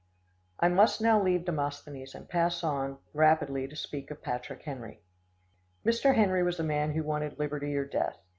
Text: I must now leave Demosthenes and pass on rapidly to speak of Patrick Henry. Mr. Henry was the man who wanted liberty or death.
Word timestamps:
I 0.59 0.67
must 0.67 0.99
now 0.99 1.21
leave 1.21 1.45
Demosthenes 1.45 2.15
and 2.15 2.27
pass 2.27 2.63
on 2.63 2.97
rapidly 3.13 3.67
to 3.67 3.75
speak 3.75 4.09
of 4.09 4.23
Patrick 4.23 4.63
Henry. 4.63 5.03
Mr. 5.85 6.15
Henry 6.15 6.41
was 6.41 6.57
the 6.57 6.63
man 6.63 6.93
who 6.93 7.03
wanted 7.03 7.37
liberty 7.37 7.75
or 7.75 7.85
death. 7.85 8.17